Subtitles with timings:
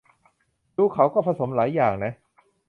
[0.77, 2.13] ดูเขาก็ผสมหลายอย่างนะ